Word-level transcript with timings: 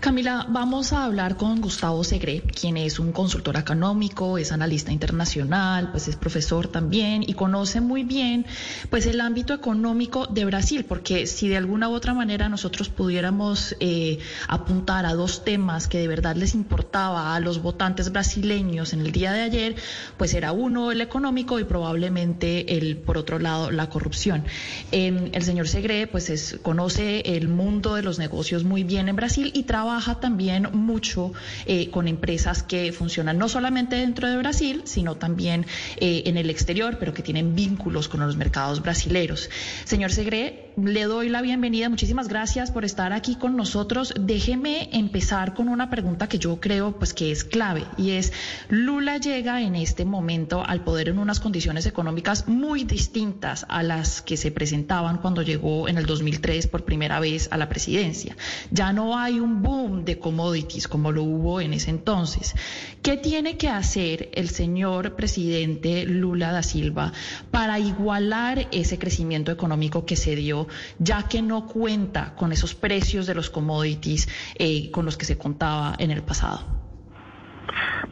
Camila, 0.00 0.46
vamos 0.48 0.92
a 0.92 1.02
hablar 1.02 1.36
con 1.36 1.60
Gustavo 1.60 2.04
Segre, 2.04 2.42
quien 2.42 2.76
es 2.76 3.00
un 3.00 3.10
consultor 3.10 3.56
económico, 3.56 4.38
es 4.38 4.52
analista 4.52 4.92
internacional, 4.92 5.90
pues 5.90 6.06
es 6.06 6.14
profesor 6.14 6.68
también 6.68 7.24
y 7.26 7.34
conoce 7.34 7.80
muy 7.80 8.04
bien 8.04 8.46
pues 8.90 9.06
el 9.06 9.20
ámbito 9.20 9.54
económico 9.54 10.28
de 10.28 10.44
Brasil, 10.44 10.84
porque 10.84 11.26
si 11.26 11.48
de 11.48 11.56
alguna 11.56 11.88
u 11.88 11.94
otra 11.94 12.14
manera 12.14 12.48
nosotros 12.48 12.88
pudiéramos 12.90 13.74
eh, 13.80 14.20
apuntar 14.46 15.04
a 15.04 15.14
dos 15.14 15.44
temas 15.44 15.88
que 15.88 15.98
de 15.98 16.06
verdad 16.06 16.36
les 16.36 16.54
importaba 16.54 17.34
a 17.34 17.40
los 17.40 17.60
votantes 17.60 18.12
brasileños 18.12 18.92
en 18.92 19.00
el 19.00 19.10
día 19.10 19.32
de 19.32 19.42
ayer, 19.42 19.74
pues 20.16 20.32
era 20.32 20.52
uno 20.52 20.92
el 20.92 21.00
económico 21.00 21.58
y 21.58 21.64
probablemente 21.64 22.78
el 22.78 22.98
por 22.98 23.18
otro 23.18 23.40
lado 23.40 23.72
la 23.72 23.90
corrupción. 23.90 24.44
Eh, 24.92 25.30
el 25.32 25.42
señor 25.42 25.66
Segre 25.66 26.06
pues 26.06 26.30
es, 26.30 26.56
conoce 26.62 27.36
el 27.36 27.48
mundo 27.48 27.96
de 27.96 28.02
los 28.02 28.20
negocios 28.20 28.62
muy 28.62 28.84
bien 28.84 29.08
en 29.08 29.16
Brasil 29.16 29.50
y 29.52 29.64
trabaja 29.64 29.87
trabaja 29.88 30.20
también 30.20 30.68
mucho 30.74 31.32
eh, 31.64 31.88
con 31.88 32.08
empresas 32.08 32.62
que 32.62 32.92
funcionan 32.92 33.38
no 33.38 33.48
solamente 33.48 33.96
dentro 33.96 34.28
de 34.28 34.36
Brasil, 34.36 34.82
sino 34.84 35.14
también 35.14 35.64
eh, 35.96 36.24
en 36.26 36.36
el 36.36 36.50
exterior, 36.50 36.98
pero 37.00 37.14
que 37.14 37.22
tienen 37.22 37.54
vínculos 37.54 38.06
con 38.06 38.20
los 38.20 38.36
mercados 38.36 38.82
brasileños. 38.82 39.48
Señor 39.86 40.12
Segre, 40.12 40.72
le 40.76 41.04
doy 41.04 41.30
la 41.30 41.40
bienvenida. 41.40 41.88
Muchísimas 41.88 42.28
gracias 42.28 42.70
por 42.70 42.84
estar 42.84 43.14
aquí 43.14 43.36
con 43.36 43.56
nosotros. 43.56 44.12
Déjeme 44.20 44.90
empezar 44.92 45.54
con 45.54 45.70
una 45.70 45.88
pregunta 45.88 46.28
que 46.28 46.38
yo 46.38 46.60
creo 46.60 46.98
pues 46.98 47.14
que 47.14 47.32
es 47.32 47.44
clave 47.44 47.84
y 47.96 48.10
es 48.10 48.34
Lula 48.68 49.16
llega 49.16 49.62
en 49.62 49.74
este 49.74 50.04
momento 50.04 50.62
al 50.64 50.84
poder 50.84 51.08
en 51.08 51.18
unas 51.18 51.40
condiciones 51.40 51.86
económicas 51.86 52.46
muy 52.46 52.84
distintas 52.84 53.64
a 53.70 53.82
las 53.82 54.20
que 54.20 54.36
se 54.36 54.50
presentaban 54.50 55.16
cuando 55.16 55.40
llegó 55.40 55.88
en 55.88 55.96
el 55.96 56.04
2003 56.04 56.66
por 56.66 56.84
primera 56.84 57.20
vez 57.20 57.48
a 57.50 57.56
la 57.56 57.70
presidencia. 57.70 58.36
Ya 58.70 58.92
no 58.92 59.18
hay 59.18 59.40
un 59.40 59.62
boom 59.62 59.77
de 59.86 60.18
commodities 60.18 60.88
como 60.88 61.12
lo 61.12 61.22
hubo 61.22 61.60
en 61.60 61.72
ese 61.72 61.90
entonces. 61.90 62.54
¿Qué 63.02 63.16
tiene 63.16 63.56
que 63.56 63.68
hacer 63.68 64.30
el 64.34 64.48
señor 64.48 65.14
presidente 65.14 66.04
Lula 66.04 66.52
da 66.52 66.62
Silva 66.62 67.12
para 67.50 67.78
igualar 67.78 68.66
ese 68.72 68.98
crecimiento 68.98 69.52
económico 69.52 70.04
que 70.04 70.16
se 70.16 70.34
dio, 70.34 70.66
ya 70.98 71.28
que 71.28 71.42
no 71.42 71.66
cuenta 71.66 72.34
con 72.34 72.52
esos 72.52 72.74
precios 72.74 73.26
de 73.26 73.34
los 73.34 73.50
commodities 73.50 74.28
eh, 74.56 74.90
con 74.90 75.04
los 75.04 75.16
que 75.16 75.24
se 75.24 75.38
contaba 75.38 75.94
en 75.98 76.10
el 76.10 76.22
pasado? 76.22 76.66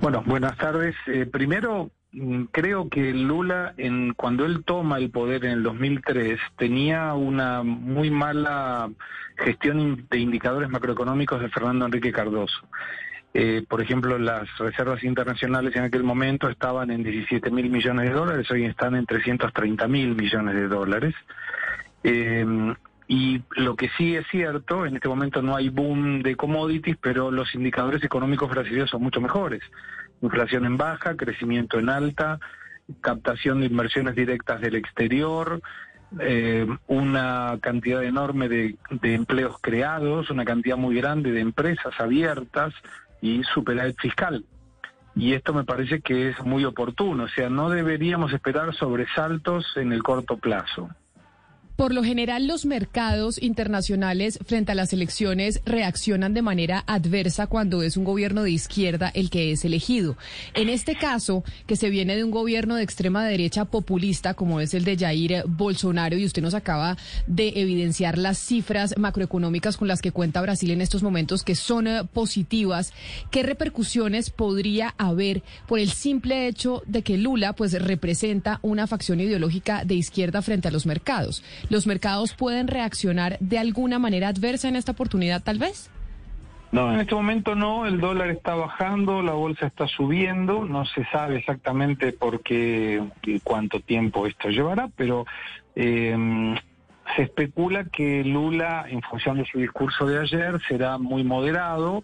Bueno, 0.00 0.22
buenas 0.26 0.56
tardes. 0.56 0.94
Eh, 1.06 1.26
primero, 1.26 1.90
creo 2.50 2.88
que 2.88 3.12
Lula, 3.12 3.74
en, 3.76 4.14
cuando 4.14 4.44
él 4.46 4.64
toma 4.64 4.98
el 4.98 5.10
poder 5.10 5.44
en 5.44 5.52
el 5.52 5.62
2003, 5.62 6.38
tenía 6.56 7.14
una 7.14 7.62
muy 7.62 8.10
mala 8.10 8.90
gestión 9.36 10.06
de 10.10 10.18
indicadores 10.18 10.70
macroeconómicos 10.70 11.40
de 11.40 11.48
Fernando 11.50 11.86
Enrique 11.86 12.12
Cardoso. 12.12 12.66
Eh, 13.34 13.64
por 13.68 13.82
ejemplo, 13.82 14.18
las 14.18 14.48
reservas 14.56 15.04
internacionales 15.04 15.76
en 15.76 15.82
aquel 15.82 16.02
momento 16.02 16.48
estaban 16.48 16.90
en 16.90 17.02
17 17.02 17.50
mil 17.50 17.68
millones 17.68 18.08
de 18.08 18.14
dólares, 18.14 18.50
hoy 18.50 18.64
están 18.64 18.94
en 18.94 19.04
330 19.04 19.86
mil 19.88 20.14
millones 20.14 20.54
de 20.54 20.68
dólares. 20.68 21.14
Eh, 22.02 22.74
y 23.08 23.42
lo 23.50 23.76
que 23.76 23.88
sí 23.96 24.16
es 24.16 24.26
cierto, 24.28 24.84
en 24.84 24.96
este 24.96 25.08
momento 25.08 25.42
no 25.42 25.54
hay 25.54 25.68
boom 25.68 26.22
de 26.22 26.34
commodities, 26.34 26.96
pero 27.00 27.30
los 27.30 27.54
indicadores 27.54 28.02
económicos 28.02 28.50
brasileños 28.50 28.90
son 28.90 29.02
mucho 29.02 29.20
mejores. 29.20 29.62
Inflación 30.22 30.64
en 30.64 30.76
baja, 30.76 31.16
crecimiento 31.16 31.78
en 31.78 31.88
alta, 31.88 32.38
captación 33.00 33.60
de 33.60 33.66
inversiones 33.66 34.14
directas 34.14 34.60
del 34.60 34.76
exterior, 34.76 35.60
eh, 36.20 36.66
una 36.86 37.58
cantidad 37.60 38.02
enorme 38.02 38.48
de, 38.48 38.76
empleos 39.02 39.56
creados, 39.60 40.30
una 40.30 40.44
cantidad 40.44 40.76
muy 40.76 40.94
grande 40.96 41.32
de 41.32 41.40
empresas 41.40 41.92
abiertas 41.98 42.72
y 43.20 43.42
superávit 43.42 43.98
fiscal. 44.00 44.44
Y 45.14 45.32
esto 45.32 45.52
me 45.52 45.64
parece 45.64 46.00
que 46.00 46.28
es 46.28 46.44
muy 46.44 46.64
oportuno, 46.64 47.24
o 47.24 47.28
sea, 47.28 47.48
no 47.48 47.70
deberíamos 47.70 48.32
esperar 48.32 48.74
sobresaltos 48.74 49.76
en 49.76 49.92
el 49.92 50.02
corto 50.02 50.36
plazo. 50.36 50.90
Por 51.76 51.92
lo 51.92 52.02
general, 52.02 52.46
los 52.46 52.64
mercados 52.64 53.40
internacionales 53.42 54.38
frente 54.46 54.72
a 54.72 54.74
las 54.74 54.94
elecciones 54.94 55.60
reaccionan 55.66 56.32
de 56.32 56.40
manera 56.40 56.82
adversa 56.86 57.48
cuando 57.48 57.82
es 57.82 57.98
un 57.98 58.04
gobierno 58.04 58.44
de 58.44 58.50
izquierda 58.50 59.10
el 59.12 59.28
que 59.28 59.52
es 59.52 59.62
elegido. 59.62 60.16
En 60.54 60.70
este 60.70 60.94
caso, 60.94 61.44
que 61.66 61.76
se 61.76 61.90
viene 61.90 62.16
de 62.16 62.24
un 62.24 62.30
gobierno 62.30 62.76
de 62.76 62.82
extrema 62.82 63.26
derecha 63.26 63.66
populista 63.66 64.32
como 64.32 64.62
es 64.62 64.72
el 64.72 64.84
de 64.84 64.96
Jair 64.96 65.44
Bolsonaro, 65.46 66.16
y 66.16 66.24
usted 66.24 66.40
nos 66.40 66.54
acaba 66.54 66.96
de 67.26 67.52
evidenciar 67.56 68.16
las 68.16 68.38
cifras 68.38 68.94
macroeconómicas 68.96 69.76
con 69.76 69.86
las 69.86 70.00
que 70.00 70.12
cuenta 70.12 70.40
Brasil 70.40 70.70
en 70.70 70.80
estos 70.80 71.02
momentos, 71.02 71.42
que 71.42 71.54
son 71.54 71.88
eh, 71.88 72.04
positivas, 72.10 72.94
¿qué 73.30 73.42
repercusiones 73.42 74.30
podría 74.30 74.94
haber 74.96 75.42
por 75.68 75.78
el 75.78 75.90
simple 75.90 76.48
hecho 76.48 76.82
de 76.86 77.02
que 77.02 77.18
Lula 77.18 77.52
pues 77.52 77.74
representa 77.74 78.60
una 78.62 78.86
facción 78.86 79.20
ideológica 79.20 79.84
de 79.84 79.94
izquierda 79.94 80.40
frente 80.40 80.68
a 80.68 80.70
los 80.70 80.86
mercados? 80.86 81.42
¿Los 81.68 81.86
mercados 81.86 82.34
pueden 82.34 82.68
reaccionar 82.68 83.38
de 83.40 83.58
alguna 83.58 83.98
manera 83.98 84.28
adversa 84.28 84.68
en 84.68 84.76
esta 84.76 84.92
oportunidad, 84.92 85.42
tal 85.42 85.58
vez? 85.58 85.90
No, 86.72 86.92
en 86.92 87.00
este 87.00 87.14
momento 87.14 87.54
no, 87.54 87.86
el 87.86 88.00
dólar 88.00 88.28
está 88.30 88.54
bajando, 88.54 89.22
la 89.22 89.32
bolsa 89.32 89.66
está 89.66 89.86
subiendo, 89.86 90.64
no 90.64 90.84
se 90.84 91.04
sabe 91.06 91.38
exactamente 91.38 92.12
por 92.12 92.42
qué 92.42 93.02
y 93.22 93.40
cuánto 93.40 93.80
tiempo 93.80 94.26
esto 94.26 94.48
llevará, 94.48 94.88
pero 94.96 95.26
eh, 95.74 96.54
se 97.14 97.22
especula 97.22 97.84
que 97.84 98.24
Lula, 98.24 98.86
en 98.88 99.00
función 99.02 99.38
de 99.38 99.46
su 99.46 99.58
discurso 99.58 100.06
de 100.06 100.20
ayer, 100.20 100.60
será 100.68 100.98
muy 100.98 101.22
moderado, 101.22 102.02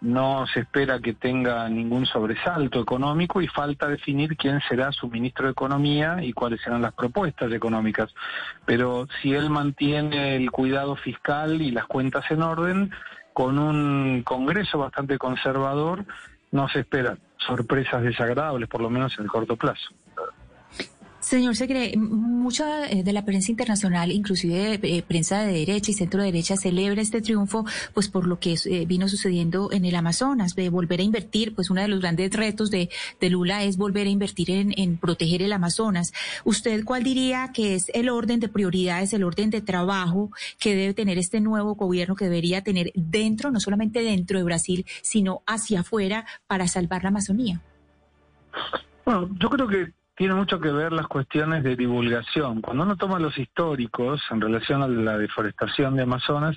no 0.00 0.46
se 0.46 0.60
espera 0.60 1.00
que 1.00 1.14
tenga 1.14 1.68
ningún 1.68 2.06
sobresalto 2.06 2.80
económico 2.80 3.42
y 3.42 3.48
falta 3.48 3.88
definir 3.88 4.36
quién 4.36 4.60
será 4.68 4.92
su 4.92 5.08
ministro 5.08 5.46
de 5.46 5.52
Economía 5.52 6.18
y 6.22 6.32
cuáles 6.32 6.60
serán 6.60 6.82
las 6.82 6.92
propuestas 6.92 7.52
económicas. 7.52 8.14
Pero 8.64 9.08
si 9.20 9.34
él 9.34 9.50
mantiene 9.50 10.36
el 10.36 10.50
cuidado 10.50 10.94
fiscal 10.96 11.60
y 11.60 11.72
las 11.72 11.86
cuentas 11.86 12.24
en 12.30 12.42
orden, 12.42 12.90
con 13.32 13.58
un 13.58 14.22
Congreso 14.22 14.78
bastante 14.78 15.18
conservador, 15.18 16.04
no 16.50 16.68
se 16.68 16.80
esperan 16.80 17.18
sorpresas 17.36 18.02
desagradables, 18.02 18.68
por 18.68 18.80
lo 18.80 18.90
menos 18.90 19.16
en 19.18 19.24
el 19.24 19.30
corto 19.30 19.56
plazo. 19.56 19.90
Señor 21.28 21.56
Segre, 21.56 21.92
mucha 21.94 22.88
eh, 22.88 23.02
de 23.02 23.12
la 23.12 23.26
prensa 23.26 23.50
internacional, 23.50 24.10
inclusive 24.12 24.80
eh, 24.82 25.02
prensa 25.06 25.42
de 25.42 25.52
derecha 25.52 25.90
y 25.90 25.94
centro 25.94 26.22
derecha, 26.22 26.56
celebra 26.56 27.02
este 27.02 27.20
triunfo, 27.20 27.66
pues 27.92 28.08
por 28.08 28.26
lo 28.26 28.40
que 28.40 28.54
eh, 28.54 28.86
vino 28.86 29.10
sucediendo 29.10 29.70
en 29.70 29.84
el 29.84 29.94
Amazonas, 29.94 30.54
de 30.54 30.70
volver 30.70 31.00
a 31.00 31.02
invertir, 31.02 31.54
pues 31.54 31.68
uno 31.68 31.82
de 31.82 31.88
los 31.88 32.00
grandes 32.00 32.32
retos 32.32 32.70
de, 32.70 32.88
Lula 33.20 33.62
es 33.62 33.76
volver 33.76 34.06
a 34.06 34.10
invertir 34.10 34.50
en, 34.50 34.72
en, 34.78 34.96
proteger 34.96 35.42
el 35.42 35.52
Amazonas. 35.52 36.14
¿Usted 36.44 36.82
cuál 36.86 37.02
diría 37.02 37.50
que 37.52 37.74
es 37.74 37.90
el 37.92 38.08
orden 38.08 38.40
de 38.40 38.48
prioridades, 38.48 39.12
el 39.12 39.22
orden 39.22 39.50
de 39.50 39.60
trabajo 39.60 40.30
que 40.58 40.74
debe 40.74 40.94
tener 40.94 41.18
este 41.18 41.42
nuevo 41.42 41.74
gobierno 41.74 42.16
que 42.16 42.24
debería 42.24 42.64
tener 42.64 42.90
dentro, 42.94 43.50
no 43.50 43.60
solamente 43.60 44.02
dentro 44.02 44.38
de 44.38 44.44
Brasil, 44.44 44.86
sino 45.02 45.42
hacia 45.46 45.80
afuera 45.80 46.24
para 46.46 46.66
salvar 46.68 47.02
la 47.02 47.10
Amazonía? 47.10 47.60
Bueno, 49.04 49.28
yo 49.38 49.50
creo 49.50 49.68
que 49.68 49.97
tiene 50.18 50.34
mucho 50.34 50.58
que 50.58 50.72
ver 50.72 50.92
las 50.92 51.06
cuestiones 51.06 51.62
de 51.62 51.76
divulgación. 51.76 52.60
Cuando 52.60 52.82
uno 52.82 52.96
toma 52.96 53.20
los 53.20 53.38
históricos 53.38 54.20
en 54.32 54.40
relación 54.40 54.82
a 54.82 54.88
la 54.88 55.16
deforestación 55.16 55.94
de 55.94 56.02
Amazonas, 56.02 56.56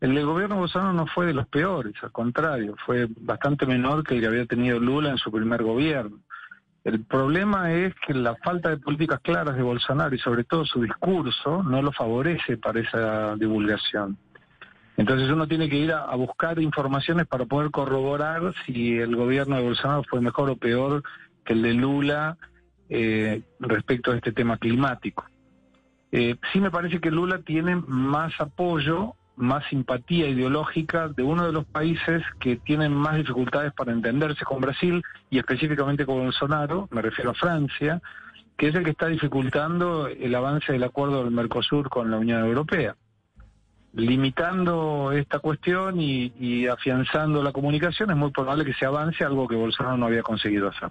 el 0.00 0.14
de 0.14 0.24
gobierno 0.24 0.56
Bolsonaro 0.56 0.94
no 0.94 1.06
fue 1.06 1.26
de 1.26 1.34
los 1.34 1.46
peores, 1.46 1.92
al 2.02 2.12
contrario, 2.12 2.74
fue 2.86 3.06
bastante 3.20 3.66
menor 3.66 4.04
que 4.04 4.14
el 4.14 4.22
que 4.22 4.26
había 4.26 4.46
tenido 4.46 4.80
Lula 4.80 5.10
en 5.10 5.18
su 5.18 5.30
primer 5.30 5.62
gobierno. 5.62 6.16
El 6.82 7.04
problema 7.04 7.72
es 7.74 7.94
que 8.06 8.14
la 8.14 8.36
falta 8.36 8.70
de 8.70 8.78
políticas 8.78 9.20
claras 9.20 9.54
de 9.54 9.62
Bolsonaro 9.62 10.14
y 10.14 10.18
sobre 10.18 10.44
todo 10.44 10.64
su 10.64 10.80
discurso 10.80 11.62
no 11.62 11.82
lo 11.82 11.92
favorece 11.92 12.56
para 12.56 12.80
esa 12.80 13.36
divulgación. 13.36 14.16
Entonces 14.96 15.28
uno 15.28 15.46
tiene 15.46 15.68
que 15.68 15.76
ir 15.76 15.92
a 15.92 16.14
buscar 16.16 16.58
informaciones 16.58 17.26
para 17.26 17.44
poder 17.44 17.70
corroborar 17.70 18.54
si 18.64 18.96
el 18.96 19.14
gobierno 19.14 19.56
de 19.56 19.62
Bolsonaro 19.62 20.04
fue 20.04 20.22
mejor 20.22 20.48
o 20.48 20.56
peor 20.56 21.02
que 21.44 21.52
el 21.52 21.60
de 21.60 21.74
Lula 21.74 22.38
eh, 22.88 23.42
respecto 23.60 24.12
a 24.12 24.16
este 24.16 24.32
tema 24.32 24.56
climático. 24.58 25.24
Eh, 26.12 26.36
sí 26.52 26.60
me 26.60 26.70
parece 26.70 27.00
que 27.00 27.10
Lula 27.10 27.40
tiene 27.40 27.76
más 27.76 28.32
apoyo 28.40 29.16
más 29.36 29.64
simpatía 29.68 30.28
ideológica 30.28 31.08
de 31.08 31.22
uno 31.22 31.46
de 31.46 31.52
los 31.52 31.64
países 31.64 32.22
que 32.40 32.56
tienen 32.56 32.92
más 32.92 33.16
dificultades 33.16 33.72
para 33.72 33.92
entenderse 33.92 34.44
con 34.44 34.60
Brasil 34.60 35.02
y 35.30 35.38
específicamente 35.38 36.06
con 36.06 36.20
Bolsonaro, 36.20 36.88
me 36.90 37.02
refiero 37.02 37.30
a 37.30 37.34
Francia, 37.34 38.00
que 38.56 38.68
es 38.68 38.74
el 38.74 38.84
que 38.84 38.90
está 38.90 39.08
dificultando 39.08 40.06
el 40.06 40.34
avance 40.34 40.72
del 40.72 40.84
acuerdo 40.84 41.24
del 41.24 41.32
Mercosur 41.32 41.88
con 41.88 42.10
la 42.10 42.18
Unión 42.18 42.44
Europea. 42.44 42.94
Limitando 43.92 45.12
esta 45.12 45.38
cuestión 45.38 46.00
y, 46.00 46.32
y 46.38 46.66
afianzando 46.66 47.42
la 47.42 47.52
comunicación 47.52 48.10
es 48.10 48.16
muy 48.16 48.30
probable 48.30 48.64
que 48.64 48.74
se 48.74 48.86
avance 48.86 49.24
algo 49.24 49.48
que 49.48 49.56
Bolsonaro 49.56 49.96
no 49.96 50.06
había 50.06 50.22
conseguido 50.22 50.68
hacer. 50.68 50.90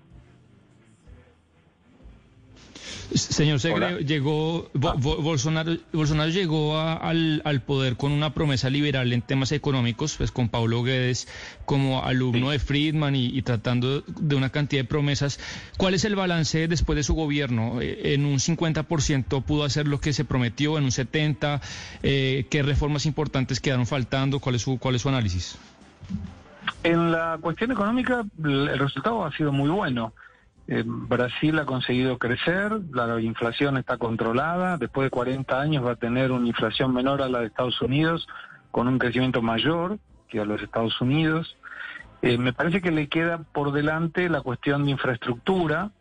Señor 3.13 3.59
Segre, 3.59 4.03
llegó 4.05 4.69
Bo- 4.73 4.95
Bolsonaro, 4.97 5.75
Bolsonaro 5.91 6.29
llegó 6.29 6.77
a- 6.77 6.93
al, 6.95 7.41
al 7.45 7.61
poder 7.61 7.97
con 7.97 8.11
una 8.11 8.33
promesa 8.33 8.69
liberal 8.69 9.11
en 9.13 9.21
temas 9.21 9.51
económicos, 9.51 10.15
pues 10.17 10.31
con 10.31 10.49
Paulo 10.49 10.81
Guedes 10.83 11.27
como 11.65 12.03
alumno 12.03 12.51
de 12.51 12.59
Friedman 12.59 13.15
y, 13.15 13.25
y 13.27 13.41
tratando 13.41 14.01
de 14.01 14.35
una 14.35 14.49
cantidad 14.49 14.81
de 14.83 14.87
promesas. 14.87 15.39
¿Cuál 15.77 15.93
es 15.93 16.05
el 16.05 16.15
balance 16.15 16.67
después 16.67 16.95
de 16.95 17.03
su 17.03 17.13
gobierno? 17.13 17.81
Eh, 17.81 18.13
En 18.13 18.25
un 18.25 18.39
50% 18.39 19.43
pudo 19.43 19.63
hacer 19.65 19.87
lo 19.87 19.99
que 19.99 20.13
se 20.13 20.23
prometió, 20.25 20.77
en 20.77 20.85
un 20.85 20.91
70%, 20.91 21.59
eh, 22.03 22.45
¿qué 22.49 22.63
reformas 22.63 23.05
importantes 23.05 23.59
quedaron 23.59 23.87
faltando? 23.87 24.39
¿Cuál 24.39 24.55
es 24.55 24.61
su, 24.61 24.77
cuál 24.79 24.95
es 24.95 25.01
su 25.01 25.09
análisis? 25.09 25.57
En 26.83 27.11
la 27.11 27.37
cuestión 27.41 27.71
económica, 27.71 28.23
el 28.43 28.79
resultado 28.79 29.25
ha 29.25 29.31
sido 29.35 29.51
muy 29.51 29.69
bueno. 29.69 30.13
Brasil 30.67 31.59
ha 31.59 31.65
conseguido 31.65 32.17
crecer, 32.17 32.71
la 32.93 33.19
inflación 33.19 33.77
está 33.77 33.97
controlada, 33.97 34.77
después 34.77 35.05
de 35.05 35.09
40 35.09 35.59
años 35.59 35.85
va 35.85 35.91
a 35.91 35.95
tener 35.95 36.31
una 36.31 36.47
inflación 36.47 36.93
menor 36.93 37.21
a 37.21 37.29
la 37.29 37.39
de 37.39 37.47
Estados 37.47 37.81
Unidos, 37.81 38.27
con 38.71 38.87
un 38.87 38.97
crecimiento 38.97 39.41
mayor 39.41 39.99
que 40.29 40.39
a 40.39 40.45
los 40.45 40.61
Estados 40.61 40.99
Unidos. 41.01 41.57
Eh, 42.21 42.37
me 42.37 42.53
parece 42.53 42.81
que 42.81 42.91
le 42.91 43.07
queda 43.07 43.39
por 43.39 43.71
delante 43.73 44.29
la 44.29 44.41
cuestión 44.41 44.85
de 44.85 44.91
infraestructura. 44.91 45.91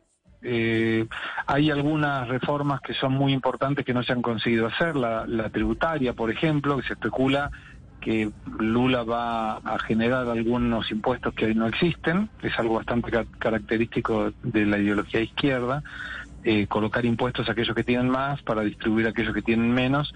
Eh, 0.43 1.07
hay 1.47 1.71
algunas 1.71 2.29
reformas 2.29 2.81
que 2.81 2.95
son 2.95 3.13
muy 3.13 3.33
importantes 3.33 3.85
que 3.85 3.93
no 3.93 4.03
se 4.03 4.13
han 4.13 4.23
conseguido 4.23 4.67
hacer, 4.67 4.95
la 4.95 5.51
tributaria, 5.51 6.13
por 6.13 6.31
ejemplo, 6.31 6.77
que 6.77 6.87
se 6.87 6.93
especula 6.93 7.51
que 8.01 8.31
Lula 8.59 9.05
va 9.05 9.57
a 9.59 9.79
generar 9.79 10.29
algunos 10.29 10.91
impuestos 10.91 11.35
que 11.35 11.47
hoy 11.47 11.55
no 11.55 11.67
existen, 11.67 12.31
es 12.43 12.59
algo 12.59 12.77
bastante 12.77 13.11
ca- 13.11 13.27
característico 13.39 14.33
de 14.43 14.67
la 14.67 14.79
ideología 14.79 15.21
izquierda, 15.21 15.83
eh, 16.43 16.67
colocar 16.67 17.05
impuestos 17.05 17.49
a 17.49 17.53
aquellos 17.53 17.77
que 17.77 17.85
tienen 17.85 18.09
más 18.09 18.43
para 18.43 18.63
distribuir 18.63 19.07
a 19.07 19.11
aquellos 19.11 19.35
que 19.35 19.43
tienen 19.43 19.73
menos, 19.73 20.13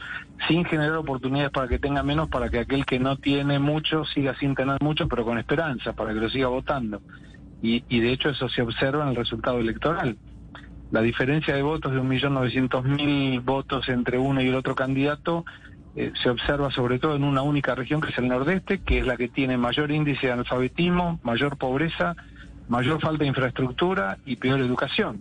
sin 0.49 0.65
generar 0.65 0.97
oportunidades 0.97 1.53
para 1.53 1.69
que 1.69 1.79
tenga 1.79 2.03
menos, 2.03 2.29
para 2.29 2.49
que 2.49 2.61
aquel 2.61 2.87
que 2.87 2.99
no 2.99 3.17
tiene 3.19 3.59
mucho 3.59 4.05
siga 4.07 4.35
sin 4.37 4.55
tener 4.55 4.79
mucho, 4.81 5.07
pero 5.07 5.25
con 5.25 5.39
esperanza, 5.39 5.93
para 5.93 6.15
que 6.15 6.21
lo 6.21 6.31
siga 6.31 6.49
votando. 6.49 7.03
Y, 7.61 7.85
y 7.89 8.01
de 8.01 8.13
hecho 8.13 8.31
eso 8.31 8.49
se 8.49 8.63
observa 8.63 9.03
en 9.05 9.11
el 9.11 9.17
resultado 9.17 9.59
electoral. 9.59 10.17
La 10.91 11.01
diferencia 11.03 11.55
de 11.55 11.63
votos 11.63 11.93
de 11.93 12.01
1.900.000 12.01 13.41
votos 13.41 13.89
entre 13.89 14.17
uno 14.19 14.41
y 14.41 14.49
el 14.49 14.55
otro 14.55 14.75
candidato 14.75 15.45
eh, 15.97 16.13
se 16.21 16.29
observa 16.29 16.71
sobre 16.71 16.99
todo 16.99 17.15
en 17.15 17.23
una 17.23 17.43
única 17.43 17.75
región 17.75 18.01
que 18.01 18.11
es 18.11 18.19
el 18.19 18.29
nordeste, 18.29 18.81
que 18.81 18.99
es 18.99 19.07
la 19.07 19.17
que 19.17 19.29
tiene 19.29 19.57
mayor 19.57 19.91
índice 19.91 20.27
de 20.27 20.33
analfabetismo, 20.33 21.21
mayor 21.23 21.57
pobreza, 21.57 22.17
mayor 22.69 23.01
falta 23.01 23.23
de 23.23 23.29
infraestructura 23.29 24.19
y 24.27 24.37
peor 24.37 24.61
educación. 24.61 25.21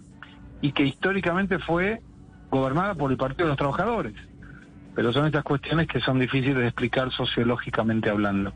Y 0.61 0.71
que 0.71 0.83
históricamente 0.83 1.59
fue 1.59 2.01
gobernada 2.49 2.95
por 2.95 3.11
el 3.11 3.17
Partido 3.17 3.45
de 3.45 3.49
los 3.49 3.57
Trabajadores. 3.57 4.13
Pero 4.95 5.13
son 5.13 5.25
estas 5.27 5.43
cuestiones 5.43 5.87
que 5.87 5.99
son 5.99 6.19
difíciles 6.19 6.57
de 6.57 6.67
explicar 6.67 7.11
sociológicamente 7.11 8.09
hablando. 8.09 8.53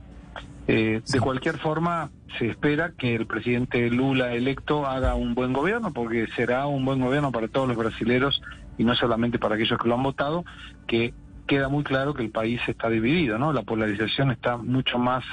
Eh, 0.67 1.01
de 1.05 1.19
cualquier 1.19 1.57
forma, 1.57 2.09
se 2.37 2.47
espera 2.47 2.91
que 2.97 3.15
el 3.15 3.25
presidente 3.25 3.89
Lula 3.89 4.33
electo 4.33 4.85
haga 4.85 5.15
un 5.15 5.33
buen 5.33 5.53
gobierno, 5.53 5.93
porque 5.93 6.27
será 6.35 6.67
un 6.67 6.83
buen 6.83 6.99
gobierno 6.99 7.31
para 7.31 7.47
todos 7.47 7.67
los 7.67 7.77
brasileros 7.77 8.41
y 8.77 8.83
no 8.83 8.95
solamente 8.95 9.39
para 9.39 9.55
aquellos 9.55 9.79
que 9.79 9.87
lo 9.87 9.95
han 9.95 10.03
votado, 10.03 10.45
que 10.85 11.13
queda 11.47 11.69
muy 11.69 11.83
claro 11.83 12.13
que 12.13 12.23
el 12.23 12.29
país 12.29 12.61
está 12.67 12.89
dividido, 12.89 13.38
¿no? 13.39 13.53
La 13.53 13.63
polarización 13.63 14.31
está 14.31 14.57
mucho 14.57 14.99
más 14.99 15.23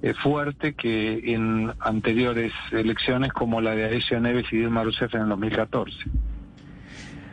eh, 0.00 0.14
fuerte 0.14 0.74
que 0.74 1.34
en 1.34 1.72
anteriores 1.80 2.52
elecciones 2.72 3.32
como 3.32 3.60
la 3.60 3.74
de 3.74 3.84
Aécio 3.84 4.20
Neves 4.20 4.46
y 4.52 4.58
Dilma 4.58 4.84
Rousseff 4.84 5.14
en 5.14 5.22
el 5.22 5.28
2014. 5.28 5.96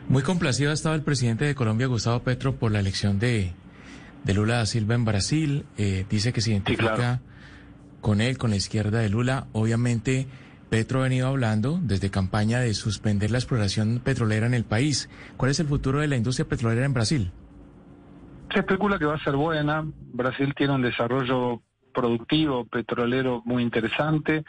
Muy 0.08 0.22
complacido 0.22 0.70
ha 0.70 0.74
estado 0.74 0.94
el 0.94 1.02
presidente 1.02 1.44
de 1.44 1.54
Colombia, 1.54 1.86
Gustavo 1.86 2.20
Petro, 2.20 2.56
por 2.56 2.72
la 2.72 2.80
elección 2.80 3.18
de, 3.18 3.52
de 4.24 4.34
Lula 4.34 4.56
da 4.58 4.66
Silva 4.66 4.94
en 4.94 5.04
Brasil. 5.04 5.64
Eh, 5.78 6.04
dice 6.10 6.32
que 6.32 6.40
se 6.40 6.50
identifica 6.50 6.94
claro. 6.94 7.20
con 8.00 8.20
él, 8.20 8.36
con 8.38 8.50
la 8.50 8.56
izquierda 8.56 8.98
de 8.98 9.08
Lula. 9.08 9.46
Obviamente, 9.52 10.26
Petro 10.70 11.00
ha 11.00 11.04
venido 11.04 11.28
hablando 11.28 11.78
desde 11.82 12.10
campaña 12.10 12.60
de 12.60 12.74
suspender 12.74 13.30
la 13.30 13.38
exploración 13.38 14.00
petrolera 14.02 14.46
en 14.46 14.54
el 14.54 14.64
país. 14.64 15.08
¿Cuál 15.36 15.52
es 15.52 15.60
el 15.60 15.66
futuro 15.66 16.00
de 16.00 16.08
la 16.08 16.16
industria 16.16 16.48
petrolera 16.48 16.84
en 16.84 16.94
Brasil? 16.94 17.32
Se 18.56 18.60
especula 18.60 18.98
que 18.98 19.04
va 19.04 19.16
a 19.16 19.22
ser 19.22 19.36
buena. 19.36 19.84
Brasil 19.84 20.54
tiene 20.54 20.72
un 20.72 20.80
desarrollo 20.80 21.60
productivo 21.92 22.64
petrolero 22.64 23.42
muy 23.44 23.62
interesante. 23.62 24.46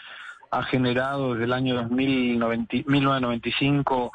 Ha 0.49 0.63
generado 0.63 1.33
desde 1.33 1.43
el 1.43 1.51
año 1.51 1.75
2090 1.75 2.77
1995 2.87 4.13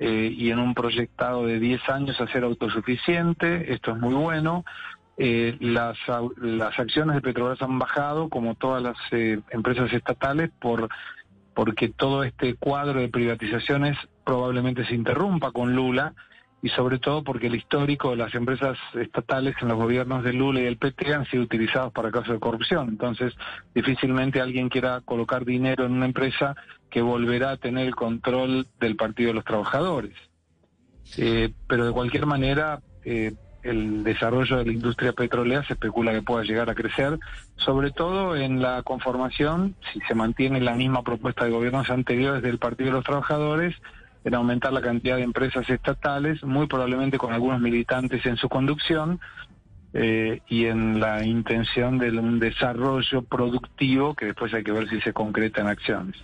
eh, 0.00 0.34
y 0.36 0.50
en 0.50 0.58
un 0.58 0.74
proyectado 0.74 1.46
de 1.46 1.60
10 1.60 1.88
años 1.88 2.20
a 2.20 2.26
ser 2.26 2.42
autosuficiente. 2.42 3.72
Esto 3.72 3.92
es 3.92 3.98
muy 3.98 4.14
bueno. 4.14 4.64
Eh, 5.16 5.56
las 5.60 5.96
acciones 6.76 7.14
de 7.14 7.22
Petrobras 7.22 7.62
han 7.62 7.78
bajado, 7.78 8.28
como 8.30 8.56
todas 8.56 8.82
las 8.82 8.96
eh, 9.12 9.38
empresas 9.52 9.92
estatales, 9.92 10.50
por 10.58 10.88
porque 11.54 11.90
todo 11.90 12.24
este 12.24 12.56
cuadro 12.56 12.98
de 12.98 13.08
privatizaciones 13.08 13.96
probablemente 14.24 14.84
se 14.84 14.96
interrumpa 14.96 15.52
con 15.52 15.76
Lula 15.76 16.12
y 16.62 16.68
sobre 16.70 16.98
todo 16.98 17.22
porque 17.22 17.46
el 17.46 17.54
histórico 17.54 18.10
de 18.10 18.16
las 18.16 18.34
empresas 18.34 18.76
estatales 18.94 19.54
en 19.60 19.68
los 19.68 19.76
gobiernos 19.76 20.24
de 20.24 20.32
Lula 20.32 20.60
y 20.60 20.64
del 20.64 20.76
PT 20.76 21.14
han 21.14 21.24
sido 21.26 21.44
utilizados 21.44 21.92
para 21.92 22.10
casos 22.10 22.34
de 22.34 22.40
corrupción. 22.40 22.88
Entonces, 22.88 23.34
difícilmente 23.74 24.40
alguien 24.40 24.68
quiera 24.68 25.00
colocar 25.04 25.44
dinero 25.44 25.86
en 25.86 25.92
una 25.92 26.06
empresa 26.06 26.56
que 26.90 27.00
volverá 27.00 27.52
a 27.52 27.56
tener 27.58 27.86
el 27.86 27.94
control 27.94 28.66
del 28.80 28.96
Partido 28.96 29.28
de 29.28 29.34
los 29.34 29.44
Trabajadores. 29.44 30.14
Eh, 31.16 31.52
pero 31.68 31.86
de 31.86 31.92
cualquier 31.92 32.26
manera, 32.26 32.80
eh, 33.04 33.32
el 33.62 34.02
desarrollo 34.02 34.56
de 34.56 34.66
la 34.66 34.72
industria 34.72 35.12
petrolera 35.12 35.64
se 35.64 35.74
especula 35.74 36.12
que 36.12 36.22
pueda 36.22 36.44
llegar 36.44 36.70
a 36.70 36.74
crecer, 36.74 37.18
sobre 37.56 37.90
todo 37.90 38.36
en 38.36 38.62
la 38.62 38.82
conformación, 38.82 39.76
si 39.92 40.00
se 40.00 40.14
mantiene 40.14 40.60
la 40.60 40.74
misma 40.74 41.02
propuesta 41.02 41.44
de 41.44 41.50
gobiernos 41.50 41.90
anteriores 41.90 42.42
del 42.42 42.58
Partido 42.58 42.90
de 42.90 42.96
los 42.96 43.04
Trabajadores, 43.04 43.74
en 44.24 44.34
aumentar 44.34 44.72
la 44.72 44.80
cantidad 44.80 45.16
de 45.16 45.22
empresas 45.22 45.68
estatales, 45.70 46.42
muy 46.44 46.66
probablemente 46.66 47.18
con 47.18 47.32
algunos 47.32 47.60
militantes 47.60 48.24
en 48.26 48.36
su 48.36 48.48
conducción, 48.48 49.20
eh, 49.94 50.42
y 50.48 50.66
en 50.66 51.00
la 51.00 51.24
intención 51.24 51.98
de 51.98 52.10
un 52.10 52.38
desarrollo 52.38 53.22
productivo 53.22 54.14
que 54.14 54.26
después 54.26 54.52
hay 54.52 54.62
que 54.62 54.72
ver 54.72 54.86
si 54.88 55.00
se 55.00 55.14
concreta 55.14 55.62
en 55.62 55.68
acciones. 55.68 56.16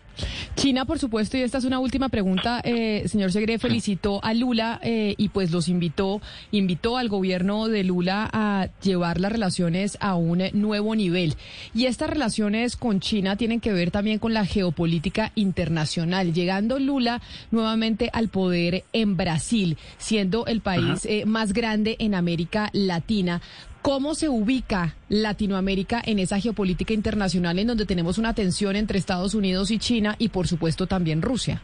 China, 0.57 0.85
por 0.85 0.99
supuesto, 0.99 1.37
y 1.37 1.41
esta 1.41 1.59
es 1.59 1.65
una 1.65 1.79
última 1.79 2.09
pregunta, 2.09 2.61
eh, 2.65 3.05
señor 3.07 3.33
Segre, 3.33 3.59
felicitó 3.59 4.23
a 4.25 4.35
Lula 4.35 4.81
eh, 4.83 5.15
y 5.19 5.29
pues 5.29 5.51
los 5.51 5.69
invitó, 5.69 6.21
invitó 6.53 6.97
al 6.97 7.09
gobierno 7.09 7.69
de 7.69 7.85
Lula 7.85 8.29
a 8.33 8.69
llevar 8.83 9.21
las 9.21 9.33
relaciones 9.33 9.99
a 10.01 10.15
un 10.15 10.43
nuevo 10.53 10.95
nivel. 10.95 11.35
Y 11.75 11.87
estas 11.87 12.11
relaciones 12.11 12.77
con 12.77 13.01
China 13.01 13.37
tienen 13.37 13.61
que 13.61 13.73
ver 13.73 13.91
también 13.91 14.19
con 14.19 14.33
la 14.33 14.47
geopolítica 14.47 15.33
internacional, 15.35 16.33
llegando 16.33 16.79
Lula 16.79 17.21
nuevamente 17.51 18.11
al 18.13 18.29
poder 18.29 18.85
en 18.93 19.17
Brasil, 19.17 19.77
siendo 19.99 20.47
el 20.47 20.61
país 20.61 21.05
eh, 21.05 21.25
más 21.27 21.53
grande 21.53 21.97
en 21.99 22.15
América 22.15 22.71
Latina. 22.73 23.41
¿Cómo 23.85 24.15
se 24.15 24.31
ubica 24.31 24.95
Latinoamérica 25.11 26.01
en 26.03 26.19
esa 26.19 26.41
geopolítica 26.41 26.95
internacional 26.95 27.59
en 27.59 27.67
donde 27.67 27.85
tenemos 27.85 28.17
una 28.17 28.33
tensión 28.33 28.77
entre 28.77 28.99
Estados 28.99 29.35
Unidos 29.35 29.71
y 29.71 29.79
China 29.79 30.17
y 30.19 30.31
por 30.31 30.47
supuesto 30.47 30.87
también 30.87 31.21
Rusia? 31.21 31.61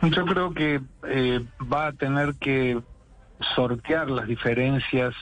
Yo 0.00 0.24
creo 0.24 0.54
que 0.54 0.80
eh, 1.06 1.44
va 1.70 1.88
a 1.88 1.92
tener 1.92 2.36
que 2.40 2.80
sortear 3.54 4.08
las 4.08 4.26
diferencias 4.26 5.14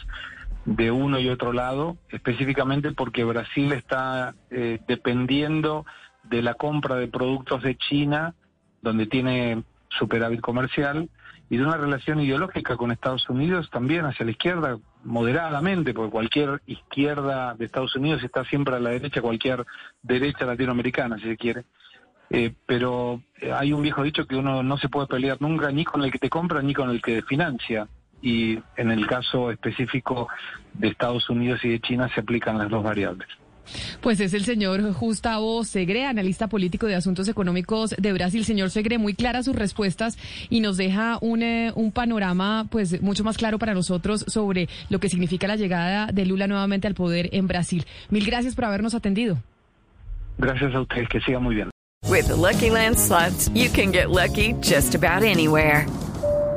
de 0.66 0.92
uno 0.92 1.18
y 1.18 1.28
otro 1.28 1.52
lado, 1.52 1.96
específicamente 2.10 2.92
porque 2.92 3.24
Brasil 3.24 3.72
está 3.72 4.36
eh, 4.52 4.78
dependiendo 4.86 5.84
de 6.22 6.42
la 6.42 6.54
compra 6.54 6.94
de 6.94 7.08
productos 7.08 7.60
de 7.64 7.76
China, 7.76 8.36
donde 8.82 9.08
tiene 9.08 9.64
superávit 9.98 10.42
comercial, 10.42 11.10
y 11.50 11.56
de 11.56 11.64
una 11.64 11.76
relación 11.76 12.20
ideológica 12.20 12.76
con 12.76 12.92
Estados 12.92 13.28
Unidos 13.28 13.68
también 13.68 14.04
hacia 14.04 14.24
la 14.24 14.30
izquierda, 14.30 14.78
moderadamente, 15.04 15.94
porque 15.94 16.10
cualquier 16.10 16.62
izquierda 16.66 17.54
de 17.54 17.64
Estados 17.64 17.94
Unidos 17.96 18.22
está 18.22 18.44
siempre 18.44 18.76
a 18.76 18.80
la 18.80 18.90
derecha, 18.90 19.20
cualquier 19.20 19.64
derecha 20.02 20.44
latinoamericana, 20.44 21.18
si 21.18 21.24
se 21.24 21.36
quiere. 21.36 21.64
Eh, 22.30 22.54
pero 22.64 23.20
eh, 23.40 23.52
hay 23.52 23.72
un 23.72 23.82
viejo 23.82 24.02
dicho 24.02 24.26
que 24.26 24.36
uno 24.36 24.62
no 24.62 24.78
se 24.78 24.88
puede 24.88 25.06
pelear 25.06 25.36
nunca 25.40 25.70
ni 25.70 25.84
con 25.84 26.02
el 26.02 26.10
que 26.10 26.18
te 26.18 26.30
compra 26.30 26.62
ni 26.62 26.72
con 26.72 26.90
el 26.90 27.02
que 27.02 27.22
financia. 27.22 27.88
Y 28.22 28.58
en 28.76 28.90
el 28.90 29.06
caso 29.06 29.50
específico 29.50 30.28
de 30.74 30.88
Estados 30.88 31.28
Unidos 31.28 31.64
y 31.64 31.70
de 31.70 31.80
China 31.80 32.08
se 32.14 32.20
aplican 32.20 32.56
las 32.56 32.70
dos 32.70 32.82
variables. 32.82 33.28
Pues 34.00 34.20
es 34.20 34.34
el 34.34 34.44
señor 34.44 34.92
Gustavo 34.94 35.64
Segre, 35.64 36.06
analista 36.06 36.48
político 36.48 36.86
de 36.86 36.94
asuntos 36.94 37.28
económicos 37.28 37.94
de 37.98 38.12
Brasil. 38.12 38.44
Señor 38.44 38.70
Segre, 38.70 38.98
muy 38.98 39.14
claras 39.14 39.44
sus 39.44 39.56
respuestas 39.56 40.18
y 40.50 40.60
nos 40.60 40.76
deja 40.76 41.18
un, 41.20 41.42
eh, 41.42 41.72
un 41.74 41.92
panorama 41.92 42.66
pues 42.70 43.00
mucho 43.02 43.24
más 43.24 43.36
claro 43.36 43.58
para 43.58 43.74
nosotros 43.74 44.24
sobre 44.28 44.68
lo 44.88 44.98
que 44.98 45.08
significa 45.08 45.46
la 45.46 45.56
llegada 45.56 46.06
de 46.12 46.26
Lula 46.26 46.46
nuevamente 46.46 46.86
al 46.86 46.94
poder 46.94 47.28
en 47.32 47.46
Brasil. 47.46 47.84
Mil 48.10 48.26
gracias 48.26 48.54
por 48.54 48.64
habernos 48.64 48.94
atendido. 48.94 49.38
Gracias 50.38 50.74
a 50.74 50.80
ustedes, 50.80 51.08
que 51.08 51.20
siga 51.20 51.38
muy 51.38 51.54
bien. 51.54 51.70
With 52.08 52.28
Lucky 52.30 52.70
Land 52.70 52.98
slots, 52.98 53.48
you 53.54 53.70
can 53.70 53.92
get 53.92 54.10
lucky 54.10 54.54
just 54.60 54.94
about 54.94 55.22
anywhere. 55.22 55.86